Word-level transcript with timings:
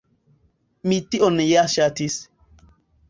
Mi 0.93 0.97
tion 1.15 1.37
ja 1.49 1.67
ŝatis. 1.75 2.17